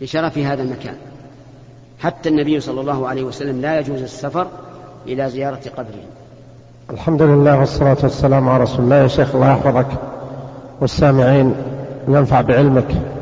لشرف 0.00 0.38
هذا 0.38 0.62
المكان. 0.62 0.96
حتى 1.98 2.28
النبي 2.28 2.60
صلى 2.60 2.80
الله 2.80 3.08
عليه 3.08 3.22
وسلم 3.22 3.60
لا 3.60 3.78
يجوز 3.78 4.02
السفر 4.02 4.46
إلى 5.06 5.30
زيارة 5.30 5.60
قبره. 5.76 6.04
الحمد 6.90 7.22
لله 7.22 7.58
والصلاة 7.58 7.96
والسلام 8.02 8.48
على 8.48 8.62
رسول 8.62 8.84
الله. 8.84 8.96
يا 8.96 9.08
شيخ 9.08 9.34
الله 9.34 9.50
يحفظك. 9.52 9.88
والسامعين 10.80 11.54
ينفع 12.08 12.40
بعلمك. 12.40 13.17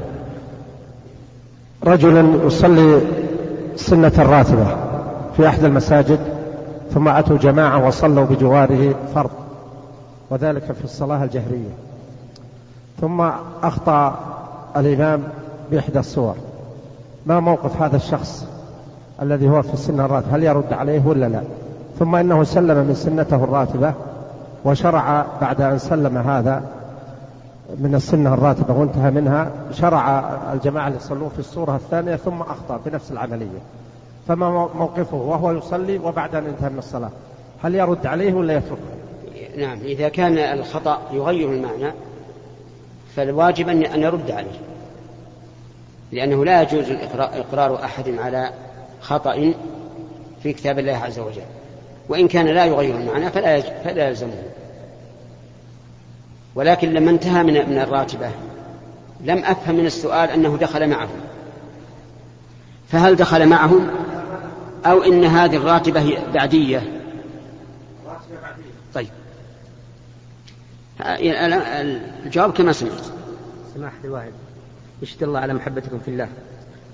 رجل 1.87 2.41
يصلي 2.47 3.01
سنة 3.77 4.13
راتبة 4.19 4.77
في 5.37 5.49
أحد 5.49 5.65
المساجد 5.65 6.19
ثم 6.95 7.09
أتوا 7.09 7.37
جماعة 7.37 7.87
وصلوا 7.87 8.25
بجواره 8.25 8.95
فرض 9.15 9.31
وذلك 10.31 10.63
في 10.63 10.85
الصلاة 10.85 11.25
الجهرية. 11.25 11.75
ثم 13.01 13.29
أخطأ 13.63 14.19
الإمام 14.77 15.23
بإحدى 15.71 15.99
الصور. 15.99 16.35
ما 17.27 17.41
موقف 17.41 17.83
هذا 17.83 17.97
الشخص 17.97 18.47
الذي 19.23 19.49
هو 19.49 19.63
في 19.63 19.75
السنة 19.75 20.05
الراتبة؟ 20.05 20.37
هل 20.37 20.45
يرد 20.45 20.73
عليه 20.73 21.03
ولا 21.07 21.27
لا؟ 21.29 21.41
ثم 21.99 22.15
إنه 22.15 22.45
سلم 22.45 22.87
من 22.87 22.95
سنته 22.95 23.45
الراتبة 23.45 23.93
وشرع 24.65 25.27
بعد 25.41 25.61
أن 25.61 25.79
سلم 25.79 26.19
هذا 26.19 26.63
من 27.79 27.95
السنة 27.95 28.35
الراتبة 28.35 28.75
وانتهى 28.75 29.11
منها 29.11 29.53
شرع 29.73 30.29
الجماعة 30.53 30.87
اللي 30.87 30.99
يصلون 30.99 31.29
في 31.29 31.39
الصورة 31.39 31.77
الثانية 31.77 32.17
ثم 32.17 32.41
أخطأ 32.41 32.79
في 32.79 32.91
نفس 32.91 33.13
العملية. 33.13 33.59
فما 34.29 34.69
موقفه؟ 34.75 35.17
وهو 35.17 35.53
يصلي 35.53 35.99
وبعد 35.99 36.35
أن 36.35 36.47
انتهى 36.47 36.71
من 36.71 36.79
الصلاة. 36.79 37.11
هل 37.63 37.75
يرد 37.75 38.07
عليه 38.07 38.35
ولا 38.35 38.55
يتركه 38.57 38.81
نعم 39.57 39.79
إذا 39.79 40.09
كان 40.09 40.39
الخطأ 40.39 40.99
يغير 41.13 41.53
المعنى 41.53 41.93
فالواجب 43.17 43.69
أن 43.69 44.03
يرد 44.03 44.31
عليه. 44.31 44.61
لأنه 46.13 46.45
لا 46.45 46.63
يجوز 46.63 46.91
إقرار 47.19 47.85
أحد 47.85 48.09
على 48.09 48.51
خطأ 49.01 49.53
في 50.43 50.53
كتاب 50.53 50.79
الله 50.79 50.97
عز 50.97 51.19
وجل. 51.19 51.43
وإن 52.09 52.29
كان 52.29 52.47
لا 52.47 52.65
يغير 52.65 52.97
المعنى 52.97 53.31
فلا 53.31 53.61
فلا 53.61 54.09
يلزمه. 54.09 54.43
ولكن 56.57 56.93
لما 56.93 57.11
انتهى 57.11 57.43
من 57.43 57.53
من 57.53 57.79
الراتبة 57.79 58.31
لم 59.21 59.39
أفهم 59.39 59.75
من 59.75 59.87
السؤال 59.87 60.31
أنه 60.31 60.57
دخل 60.57 60.89
معهم 60.89 61.21
فهل 62.89 63.17
دخل 63.17 63.49
معهم 63.49 63.91
أو 64.87 65.03
إن 65.03 65.25
هذه 65.25 65.57
الراتبة 65.57 66.01
هي 66.01 66.19
بعدية؟ 66.35 67.03
طيب. 68.95 69.09
الجواب 72.27 72.53
كما 72.53 72.73
سمعت. 72.73 73.05
سماحة 73.75 73.99
الواحد 74.05 74.33
يشهد 75.03 75.23
الله 75.23 75.41
على 75.41 75.55
محبتكم 75.55 75.99
في 75.99 76.09
الله. 76.09 76.29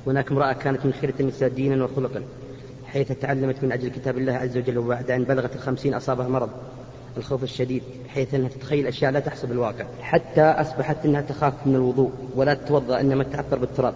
هناك 0.07 0.31
امرأة 0.31 0.53
كانت 0.53 0.87
من 0.87 0.93
خيرة 0.93 1.15
النساء 1.21 1.49
دينا 1.49 1.85
وخلقا 1.85 2.23
حيث 2.87 3.13
تعلمت 3.13 3.57
من 3.63 3.73
أجل 3.73 3.89
كتاب 3.89 4.19
الله 4.19 4.33
عز 4.33 4.57
وجل 4.57 4.79
وبعد 4.79 5.11
أن 5.11 5.25
بلغت 5.25 5.57
الخمسين 5.57 5.95
أصابها 5.95 6.29
مرض. 6.29 6.51
الخوف 7.17 7.43
الشديد 7.43 7.83
بحيث 8.07 8.35
أنها 8.35 8.49
تتخيل 8.49 8.87
أشياء 8.87 9.13
لا 9.13 9.21
تحصل 9.21 9.47
بالواقع 9.47 9.85
حتى 10.01 10.43
أصبحت 10.43 10.97
أنها 11.05 11.21
تخاف 11.21 11.53
من 11.67 11.75
الوضوء 11.75 12.11
ولا 12.37 12.55
تتوضأ 12.55 13.01
إنما 13.01 13.25
تعطر 13.25 13.59
بالتراب. 13.59 13.95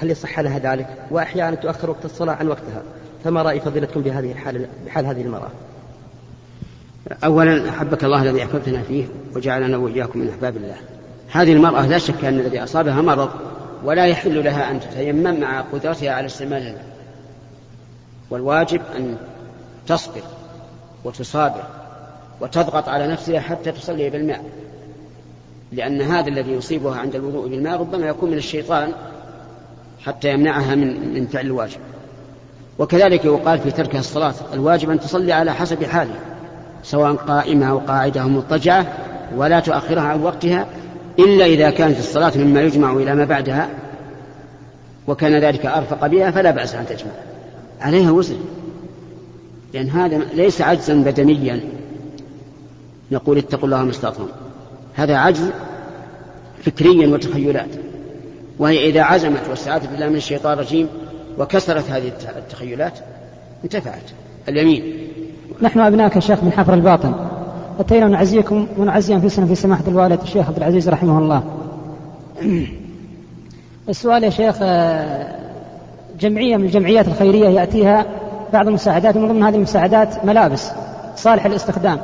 هل 0.00 0.10
يصح 0.10 0.40
لها 0.40 0.58
ذلك؟ 0.58 0.86
وأحيانا 1.10 1.56
تؤخر 1.56 1.90
وقت 1.90 2.04
الصلاة 2.04 2.34
عن 2.34 2.48
وقتها. 2.48 2.82
فما 3.24 3.42
رأي 3.42 3.60
فضيلتكم 3.60 4.00
بهذه 4.02 4.32
الحال 4.32 4.66
بحال 4.86 5.06
هذه 5.06 5.22
المرأة؟ 5.22 5.50
أولا 7.24 7.68
أحبك 7.68 8.04
الله 8.04 8.22
الذي 8.22 8.42
أحببتنا 8.42 8.82
فيه 8.82 9.04
وجعلنا 9.36 9.76
وإياكم 9.76 10.18
من 10.18 10.28
أحباب 10.28 10.56
الله. 10.56 10.76
هذه 11.30 11.52
المرأة 11.52 11.86
لا 11.86 11.98
شك 11.98 12.24
أن 12.24 12.40
الذي 12.40 12.62
أصابها 12.62 13.02
مرض 13.02 13.30
ولا 13.84 14.06
يحل 14.06 14.44
لها 14.44 14.70
أن 14.70 14.80
تتيمم 14.80 15.40
مع 15.40 15.60
قدرتها 15.60 16.12
على 16.12 16.26
استعمال 16.26 16.76
والواجب 18.30 18.80
أن 18.96 19.16
تصبر 19.86 20.22
وتصابر. 21.04 21.77
وتضغط 22.40 22.88
على 22.88 23.06
نفسها 23.06 23.40
حتى 23.40 23.72
تصلي 23.72 24.10
بالماء. 24.10 24.44
لأن 25.72 26.02
هذا 26.02 26.28
الذي 26.28 26.52
يصيبها 26.52 26.96
عند 26.96 27.14
الوضوء 27.14 27.48
بالماء 27.48 27.80
ربما 27.80 28.06
يكون 28.06 28.30
من 28.30 28.36
الشيطان 28.36 28.92
حتى 30.04 30.32
يمنعها 30.32 30.74
من 30.74 31.14
من 31.14 31.26
فعل 31.26 31.46
الواجب. 31.46 31.78
وكذلك 32.78 33.24
يقال 33.24 33.58
في 33.58 33.70
تركها 33.70 34.00
الصلاة 34.00 34.34
الواجب 34.52 34.90
أن 34.90 35.00
تصلي 35.00 35.32
على 35.32 35.54
حسب 35.54 35.84
حالها 35.84 36.20
سواء 36.82 37.14
قائمة 37.14 37.70
أو 37.70 37.78
قاعدة 37.78 38.22
أو 38.22 38.28
مضطجعة 38.28 38.86
ولا 39.36 39.60
تؤخرها 39.60 40.02
عن 40.02 40.22
وقتها 40.22 40.66
إلا 41.18 41.46
إذا 41.46 41.70
كانت 41.70 41.98
الصلاة 41.98 42.32
مما 42.36 42.60
يجمع 42.60 42.92
إلى 42.92 43.14
ما 43.14 43.24
بعدها 43.24 43.68
وكان 45.06 45.40
ذلك 45.40 45.66
أرفق 45.66 46.06
بها 46.06 46.30
فلا 46.30 46.50
بأس 46.50 46.74
أن 46.74 46.86
تجمع. 46.86 47.10
عليها 47.80 48.10
وزر 48.10 48.36
لأن 49.74 49.88
هذا 49.88 50.18
ليس 50.34 50.60
عجزا 50.60 50.94
بدنيا 50.94 51.60
نقول 53.12 53.38
اتقوا 53.38 53.64
الله 53.64 53.82
ما 53.82 53.90
استطعتم. 53.90 54.26
هذا 54.94 55.16
عجز 55.16 55.50
فكريا 56.64 57.08
وتخيلات. 57.08 57.68
وهي 58.58 58.90
إذا 58.90 59.02
عزمت 59.02 59.48
واستعاذت 59.50 59.88
بالله 59.90 60.08
من 60.08 60.16
الشيطان 60.16 60.52
الرجيم 60.52 60.88
وكسرت 61.38 61.90
هذه 61.90 62.12
التخيلات 62.36 62.98
انتفعت. 63.64 64.02
اليمين. 64.48 64.82
نحن 65.62 65.80
أبناك 65.80 66.16
يا 66.16 66.20
شيخ 66.20 66.44
من 66.44 66.52
حفر 66.52 66.74
الباطن. 66.74 67.14
أتينا 67.80 68.08
نعزيكم 68.08 68.66
ونعزي 68.78 69.14
أنفسنا 69.14 69.46
في 69.46 69.54
سماحة 69.54 69.84
الوالد 69.88 70.20
الشيخ 70.22 70.48
عبد 70.48 70.56
العزيز 70.56 70.88
رحمه 70.88 71.18
الله. 71.18 71.42
السؤال 73.88 74.24
يا 74.24 74.30
شيخ 74.30 74.56
آه، 74.62 75.38
جمعية 76.20 76.56
من 76.56 76.64
الجمعيات 76.64 77.08
الخيرية 77.08 77.48
يأتيها 77.48 78.06
بعض 78.52 78.68
المساعدات 78.68 79.16
ومن 79.16 79.28
ضمن 79.28 79.42
هذه 79.42 79.54
المساعدات 79.54 80.24
ملابس 80.24 80.70
صالحة 81.16 81.48
للاستخدام 81.48 82.00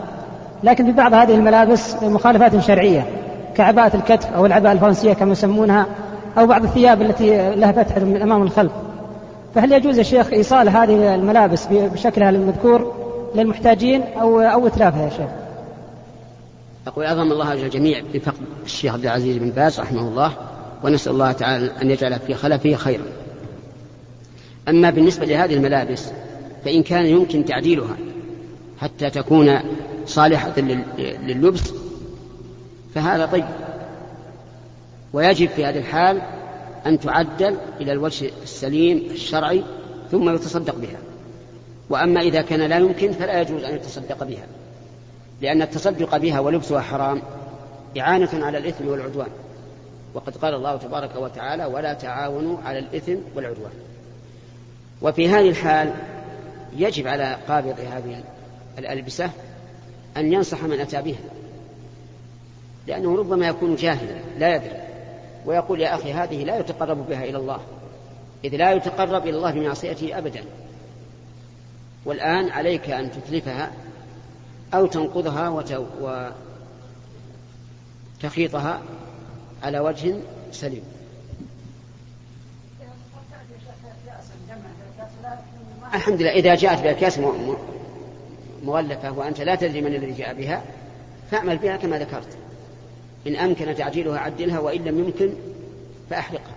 لكن 0.63 0.87
في 0.87 0.93
بعض 0.93 1.15
هذه 1.15 1.35
الملابس 1.35 2.03
مخالفات 2.03 2.59
شرعية 2.59 3.07
كعباءة 3.57 3.97
الكتف 3.97 4.33
أو 4.33 4.47
العباءة 4.47 4.73
الفرنسية 4.73 5.13
كما 5.13 5.33
يسمونها 5.33 5.87
أو 6.39 6.47
بعض 6.47 6.65
الثياب 6.65 7.03
التي 7.03 7.55
لها 7.55 7.73
فتحة 7.73 8.01
من 8.01 8.17
الأمام 8.17 8.41
والخلف 8.41 8.73
فهل 9.55 9.73
يجوز 9.73 9.99
يا 9.99 10.03
شيخ 10.03 10.33
إيصال 10.33 10.69
هذه 10.69 11.15
الملابس 11.15 11.67
بشكلها 11.71 12.31
المذكور 12.31 12.95
للمحتاجين 13.35 14.03
أو 14.03 14.41
أو 14.41 14.67
إتلافها 14.67 15.05
يا 15.05 15.11
شيخ؟ 15.11 15.29
أقول 16.87 17.05
أعظم 17.05 17.33
الله 17.33 17.53
أجر 17.53 17.65
الجميع 17.65 18.01
بفقد 18.15 18.43
الشيخ 18.65 18.95
عبد 18.95 19.05
العزيز 19.05 19.37
بن 19.37 19.51
باز 19.51 19.81
رحمه 19.81 20.09
الله 20.09 20.33
ونسأل 20.85 21.13
الله 21.13 21.33
تعالى 21.33 21.71
أن 21.83 21.91
يجعل 21.91 22.19
في 22.19 22.35
خلفه 22.35 22.75
خيرا. 22.75 23.05
أما 24.69 24.91
بالنسبة 24.91 25.27
لهذه 25.27 25.55
الملابس 25.55 26.11
فإن 26.65 26.83
كان 26.83 27.07
يمكن 27.07 27.45
تعديلها 27.45 27.97
حتى 28.81 29.11
تكون 29.11 29.59
صالحة 30.07 30.61
لللبس 30.99 31.73
فهذا 32.95 33.27
طيب. 33.27 33.45
ويجب 35.13 35.49
في 35.49 35.65
هذه 35.65 35.79
الحال 35.79 36.23
أن 36.87 37.01
تعدل 37.01 37.57
إلى 37.81 37.93
الوجه 37.93 38.31
السليم 38.43 39.03
الشرعي 39.11 39.65
ثم 40.11 40.35
يتصدق 40.35 40.75
بها. 40.75 40.99
وأما 41.91 42.21
إذا 42.21 42.43
كان 42.43 42.61
لا 42.61 42.79
يمكن 42.79 43.13
فلا 43.13 43.41
يجوز 43.41 43.65
أن 43.65 43.75
يتصدق 43.75 44.25
بها 44.25 44.47
لأن 45.43 45.63
التصدق 45.63 46.17
بها 46.17 46.41
ولبسها 46.41 46.81
حرام 46.81 47.23
إعانة 47.99 48.45
على 48.47 48.59
الإثم 48.59 48.89
والعدوان. 48.89 49.29
وقد 50.15 50.37
قال 50.37 50.55
الله 50.55 50.77
تبارك 50.77 51.17
وتعالى 51.17 51.65
ولا 51.65 51.95
تعاونوا 51.95 52.59
على 52.65 52.79
الإثم 52.79 53.17
والعدوان. 53.37 53.73
وفي 55.03 55.29
هذه 55.29 55.49
الحال 55.49 55.93
يجب 56.77 57.07
على 57.07 57.37
قابض 57.49 57.81
هذه 57.81 58.23
الألبسة 58.79 59.31
أن 60.17 60.33
ينصح 60.33 60.63
من 60.63 60.81
أتى 60.81 61.03
بها. 61.03 61.25
لأنه 62.87 63.17
ربما 63.17 63.47
يكون 63.49 63.77
جاهلا 63.77 64.21
لا 64.39 64.57
يدري. 64.57 64.83
ويقول 65.47 65.81
يا 65.81 65.95
أخي 65.95 66.13
هذه 66.13 66.45
لا 66.45 66.59
يتقرب 66.59 67.09
بها 67.09 67.25
إلى 67.25 67.39
الله 67.39 67.61
إذ 68.45 68.57
لا 68.57 68.73
يتقرب 68.73 69.23
إلى 69.23 69.37
الله 69.37 69.51
بمعصيته 69.51 70.19
أبدا. 70.19 70.45
والآن 72.05 72.51
عليك 72.51 72.91
أن 72.91 73.11
تتلفها 73.13 73.73
أو 74.75 74.87
تنقضها 74.87 75.65
وتخيطها 78.23 78.83
على 79.63 79.79
وجه 79.79 80.17
سليم. 80.53 80.83
الحمد 85.95 86.23
لله 86.23 86.31
إذا 86.31 86.55
جاءت 86.55 86.83
بأكياس 86.83 87.19
مغلفة 88.65 89.13
وأنت 89.19 89.41
لا 89.41 89.55
تدري 89.55 89.81
من 89.81 89.95
الذي 89.95 90.13
جاء 90.13 90.35
بها 90.35 90.63
فأعمل 91.31 91.59
بها 91.59 91.77
كما 91.77 91.99
ذكرت. 91.99 92.37
إن 93.27 93.37
أمكن 93.37 93.75
تعجيلها 93.75 94.19
عدلها 94.19 94.59
وإن 94.61 94.85
لم 94.85 94.99
يمكن 94.99 95.31
فأحرقها. 96.11 96.55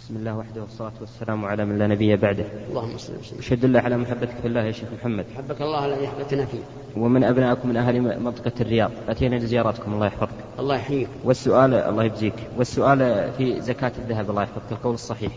بسم 0.00 0.16
الله 0.16 0.36
وحده 0.36 0.60
والصلاة 0.60 0.92
والسلام 1.00 1.44
على 1.44 1.64
من 1.64 1.78
لا 1.78 1.86
نبي 1.86 2.16
بعده. 2.16 2.44
اللهم 2.68 2.98
صل 2.98 3.12
وسلم. 3.20 3.38
أشهد 3.38 3.64
الله 3.64 3.80
على 3.80 3.96
محبتك 3.96 4.34
في 4.42 4.48
الله. 4.48 4.64
يا 4.64 4.72
شيخ 4.72 4.88
محمد. 5.00 5.24
حبك 5.36 5.62
الله 5.62 5.86
الذي 5.86 6.06
أحببتنا 6.06 6.46
فيه. 6.46 6.58
ومن 6.96 7.24
أبنائكم 7.24 7.68
من 7.68 7.76
أهل 7.76 8.20
منطقة 8.20 8.52
الرياض. 8.60 8.90
أتينا 9.08 9.36
لزيارتكم 9.36 9.94
الله 9.94 10.06
يحفظك. 10.06 10.28
الله 10.58 10.76
يحييك. 10.76 11.08
والسؤال 11.24 11.74
الله 11.74 12.04
يجزيك. 12.04 12.34
والسؤال 12.58 13.32
في 13.38 13.60
زكاة 13.60 13.92
الذهب 13.98 14.30
الله 14.30 14.42
يحفظك 14.42 14.72
القول 14.72 14.94
الصحيح. 14.94 15.32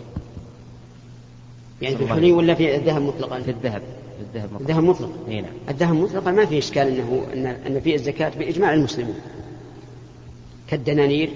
يعني 1.82 1.98
في 1.98 2.04
الحلي 2.04 2.32
ولا 2.32 2.54
في 2.54 2.76
الذهب 2.76 3.02
مطلقا؟ 3.02 3.39
في 3.39 3.52
الذهب. 3.52 3.82
في 4.18 4.38
الذهب 4.38 4.54
مطلقا. 4.54 4.62
الذهب 4.62 4.84
مطلق 4.84 5.10
اي 5.28 5.42
نعم. 5.42 5.52
الذهب 5.70 5.96
مطلقا 5.96 6.32
ما 6.32 6.46
في 6.46 6.58
إشكال 6.58 6.88
انه 6.88 7.26
ان 7.34 7.46
أن 7.46 7.80
فيه 7.80 7.96
الزكاة 7.96 8.30
بإجماع 8.30 8.74
المسلمين. 8.74 9.15
كالدنانير 10.68 11.30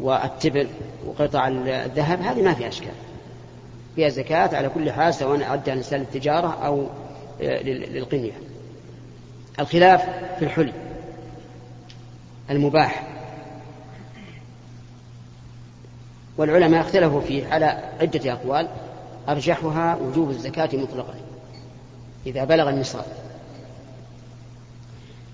والتبر 0.00 0.66
وقطع 1.06 1.48
الذهب 1.48 2.20
هذه 2.22 2.42
ما 2.42 2.54
فيها 2.54 2.68
إشكال. 2.68 2.92
فيها 3.96 4.08
زكاة 4.08 4.56
على 4.56 4.68
كل 4.68 4.92
حال 4.92 5.14
سواء 5.14 5.54
أدى 5.54 5.72
الإنسان 5.72 6.00
للتجارة 6.00 6.48
أو 6.48 6.86
آه، 7.42 7.62
للقنية 7.62 8.32
الخلاف 9.60 10.02
في 10.38 10.44
الحلي. 10.44 10.72
المباح. 12.50 13.06
والعلماء 16.38 16.80
اختلفوا 16.80 17.20
فيه 17.20 17.46
على 17.46 17.66
عدة 18.00 18.32
أقوال. 18.32 18.68
أرجحها 19.28 19.96
وجوب 19.96 20.30
الزكاة 20.30 20.70
مطلقا 20.72 21.14
إذا 22.26 22.44
بلغ 22.44 22.68
النصاب. 22.68 23.04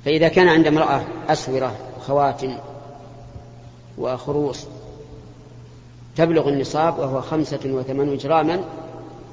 فإذا 0.05 0.29
كان 0.29 0.49
عند 0.49 0.67
امرأة 0.67 1.05
أسورة 1.29 1.77
وخواتم 1.99 2.57
وخروص 3.99 4.67
تبلغ 6.17 6.49
النصاب 6.49 6.99
وهو 6.99 7.21
خمسة 7.21 7.61
وثمانون 7.65 8.17
جراما 8.17 8.65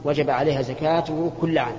وجب 0.06 0.30
عليها 0.30 0.62
زكاته 0.62 1.32
كل 1.41 1.58
عام. 1.58 1.76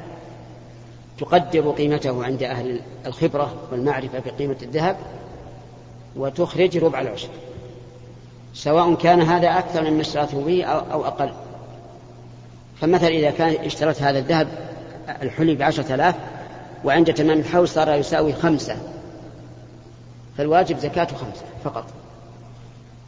تقدر 1.18 1.70
قيمته 1.70 2.24
عند 2.24 2.42
أهل 2.42 2.80
الخبرة 3.06 3.54
والمعرفة 3.72 4.18
بقيمة 4.18 4.56
الذهب 4.62 4.96
وتخرج 6.16 6.78
ربع 6.78 7.00
العشر. 7.00 7.28
سواء 8.54 8.94
كان 8.94 9.22
هذا 9.22 9.58
أكثر 9.58 9.90
مما 9.90 10.00
اشترته 10.00 10.44
به 10.44 10.64
أو 10.64 11.06
أقل. 11.06 11.32
فمثلا 12.82 13.08
إذا 13.08 13.30
كان 13.30 13.64
اشترت 13.64 14.02
هذا 14.02 14.18
الذهب 14.18 14.48
الحلي 15.22 15.54
بعشرة 15.54 15.94
آلاف 15.94 16.14
وعند 16.84 17.14
تمام 17.14 17.38
الحول 17.38 17.68
صار 17.68 17.94
يساوي 17.94 18.32
خمسة. 18.32 18.76
فالواجب 20.38 20.78
زكاة 20.78 21.06
خمسة 21.06 21.44
فقط. 21.64 21.84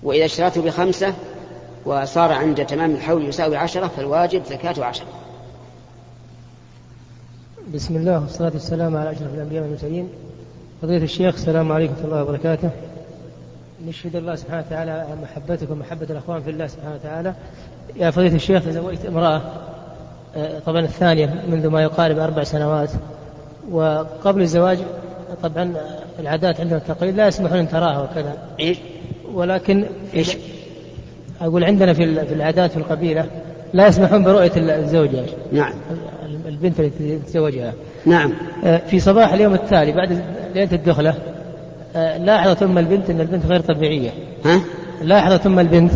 وإذا 0.03 0.25
اشترته 0.25 0.63
بخمسة 0.63 1.15
وصار 1.87 2.33
عند 2.33 2.67
تمام 2.67 2.91
الحول 2.91 3.25
يساوي 3.25 3.57
عشرة 3.57 3.87
فالواجب 3.87 4.43
زكاة 4.45 4.85
عشرة. 4.85 5.07
بسم 7.75 7.97
الله 7.97 8.21
والصلاة 8.21 8.53
والسلام 8.53 8.97
على 8.97 9.11
أشرف 9.11 9.35
الأنبياء 9.35 9.63
والمرسلين. 9.63 10.09
فضيلة 10.83 11.05
الشيخ 11.05 11.35
السلام 11.35 11.73
عليكم 11.73 11.93
ورحمة 11.93 12.07
الله 12.07 12.23
وبركاته. 12.23 12.71
نشهد 13.87 14.17
الله 14.17 14.35
سبحانه 14.35 14.65
وتعالى 14.67 14.91
على 14.91 15.07
محبتكم 15.23 15.73
ومحبة 15.73 16.07
الأخوان 16.11 16.43
في 16.43 16.51
الله 16.51 16.67
سبحانه 16.67 16.95
وتعالى. 16.95 17.35
يا 17.97 18.11
فضيلة 18.11 18.35
الشيخ 18.35 18.65
تزوجت 18.65 19.07
امرأة 19.07 19.43
آه، 20.37 20.59
طبعا 20.59 20.81
الثانية 20.81 21.45
منذ 21.49 21.69
ما 21.69 21.83
يقارب 21.83 22.19
أربع 22.19 22.45
سنوات. 22.45 22.91
وقبل 23.71 24.43
الزواج 24.43 24.79
طبعا 25.43 25.75
العادات 26.19 26.61
عندنا 26.61 26.77
التقاليد 26.77 27.17
لا 27.17 27.27
يسمحون 27.27 27.59
أن 27.59 27.69
تراها 27.69 28.03
وكذا. 28.03 28.39
إيش؟ 28.61 28.79
ولكن 29.35 29.85
إيش؟ 30.15 30.37
أقول 31.41 31.65
عندنا 31.65 31.93
في 31.93 32.27
في 32.27 32.35
العادات 32.35 32.71
في 32.71 32.77
القبيلة 32.77 33.27
لا 33.73 33.87
يسمحون 33.87 34.25
برؤية 34.25 34.53
الزوجة 34.57 35.25
نعم. 35.53 35.73
البنت 36.47 36.81
التي 36.81 37.19
تتزوجها 37.19 37.73
نعم. 38.07 38.33
آه، 38.65 38.77
في 38.77 39.01
صباح 39.01 39.33
اليوم 39.33 39.55
التالي 39.55 39.93
بعد 39.93 40.23
ليلة 40.55 40.73
الدخلة 40.73 41.15
لاحظت 41.95 42.63
أم 42.63 42.79
البنت 42.79 43.11
أن 43.11 43.21
البنت 43.21 43.47
غير 43.47 43.61
طبيعية. 43.61 44.11
ها؟ 44.45 44.61
لاحظت 45.03 45.47
أم 45.47 45.59
البنت 45.59 45.93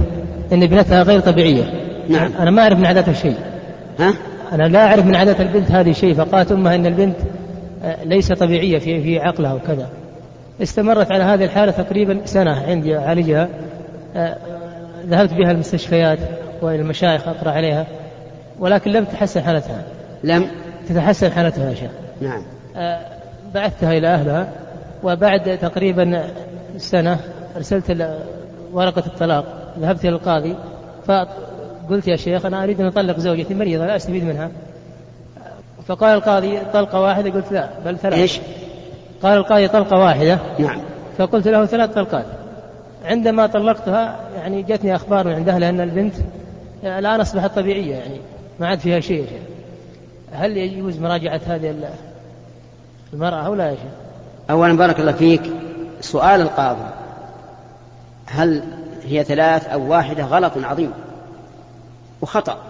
أن 0.53 0.63
ابنتها 0.63 1.03
غير 1.03 1.21
طبيعية. 1.21 1.65
نعم. 2.09 2.33
أنا 2.39 2.51
ما 2.51 2.63
أعرف 2.63 2.79
من 2.79 2.87
عاداتها 2.87 3.15
شيء. 3.15 3.37
ها؟ 3.99 4.15
أنا 4.53 4.69
لا 4.69 4.87
أعرف 4.87 5.07
من 5.07 5.17
عادات 5.17 5.41
البنت 5.41 5.71
هذه 5.71 5.93
شيء. 5.93 6.15
فقالت 6.15 6.53
أمها 6.53 6.75
أن 6.75 6.87
البنت 6.87 7.17
آه، 7.85 8.05
ليس 8.05 8.33
طبيعية 8.33 8.79
في 8.79 9.03
في 9.03 9.19
عقلها 9.19 9.55
وكذا. 9.55 9.89
استمرت 10.63 11.13
على 11.13 11.25
هذه 11.25 11.45
الحالة 11.45 11.73
تقريبا 11.73 12.21
سنة 12.25 12.53
عندي 12.69 12.99
أعالجها. 12.99 13.49
ذهبت 15.07 15.35
بها 15.35 15.51
المستشفيات 15.51 16.19
والى 16.63 16.83
المشايخ 16.83 17.29
أقرأ 17.29 17.51
عليها 17.51 17.87
ولكن 18.61 18.91
لم 18.91 19.05
تتحسن 19.05 19.43
حالتها. 19.43 19.83
لم؟ 20.25 20.47
تتحسن 20.89 21.33
حالتها 21.33 21.71
يا 21.71 21.75
شيخ. 21.75 21.91
نعم. 22.21 22.43
آه، 22.77 23.01
بعثتها 23.55 23.99
إلى 23.99 24.09
أهلها. 24.09 24.49
وبعد 25.03 25.59
تقريبا 25.59 26.25
سنة 26.77 27.19
أرسلت 27.57 28.17
ورقة 28.73 29.03
الطلاق 29.07 29.45
ذهبت 29.79 30.05
إلى 30.05 30.15
القاضي 30.15 30.57
فقلت 31.07 32.09
يا 32.09 32.17
شيخ 32.17 32.47
أنا 32.47 32.65
أريد 32.65 32.81
أن 32.81 32.87
أطلق 32.87 33.19
زوجتي 33.19 33.55
مريضة 33.55 33.87
لا 33.87 33.97
أستفيد 33.97 34.25
منها. 34.25 34.51
فقال 35.87 36.15
القاضي 36.15 36.59
طلقة 36.73 37.01
واحدة 37.01 37.31
قلت 37.31 37.53
لا 37.53 37.69
بل 37.85 37.99
ثلاث. 37.99 38.19
إيش؟ 38.19 38.41
قال 39.23 39.39
القاضي 39.39 39.69
طلقة 39.69 39.99
واحدة. 39.99 40.39
نعم. 40.59 40.81
فقلت 41.19 41.49
له 41.49 41.67
ثلاث 41.67 41.95
طلقات. 41.95 42.27
عندما 43.05 43.47
طلقتها 43.47 44.17
يعني 44.37 44.63
جتني 44.63 44.95
أخبار 44.95 45.27
من 45.27 45.33
عند 45.33 45.49
اهلها 45.49 45.69
ان 45.69 45.81
البنت 45.81 46.15
الآن 46.85 47.21
أصبحت 47.21 47.57
طبيعية 47.57 47.95
يعني 47.95 48.21
ما 48.61 48.67
عاد 48.67 48.79
فيها 48.79 49.01
شيء. 49.01 49.27
هل 50.33 50.57
يجوز 50.57 50.99
مراجعة 50.99 51.41
هذه 51.47 51.75
المرأة 53.13 53.47
أو 53.47 53.55
لا 53.55 53.71
يا 53.71 53.75
شيخ؟ 53.75 54.08
اولا 54.51 54.77
بارك 54.77 55.01
الله 55.01 55.13
فيك 55.13 55.53
سؤال 56.01 56.41
القاضي. 56.41 56.91
هل 58.27 58.63
هي 59.05 59.25
ثلاث 59.25 59.67
أو 59.67 59.91
واحدة؟ 59.91 60.25
غلط 60.25 60.53
عظيم. 60.57 60.93
وخطأ. 62.21 62.65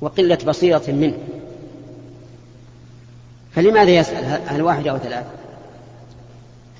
وقلة 0.00 0.38
بصيرة 0.46 0.82
منه. 0.88 1.18
فلماذا 3.52 3.90
يسأل؟ 3.90 4.24
هل 4.46 4.62
واحدة 4.62 4.90
أو 4.90 4.98
ثلاث؟ 4.98 5.26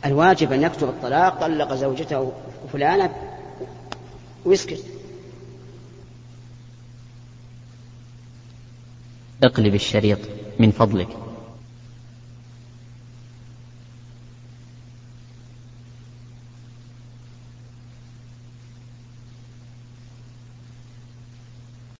الواجب 0.07 0.53
أن 0.53 0.62
يكتب 0.62 0.88
الطلاق 0.88 1.40
طلق 1.40 1.75
زوجته 1.75 2.33
فلانة 2.73 3.14
ويسكت. 4.45 4.85
اقلب 9.43 9.75
الشريط 9.75 10.19
من 10.59 10.71
فضلك. 10.71 11.23